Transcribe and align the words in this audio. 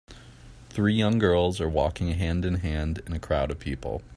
Three 0.69 0.95
young 0.95 1.19
girls 1.19 1.61
are 1.61 1.69
walking 1.69 2.07
hand 2.13 2.43
in 2.43 2.55
hand 2.55 3.03
in 3.05 3.13
a 3.13 3.19
crowd 3.19 3.51
of 3.51 3.59
people. 3.59 4.01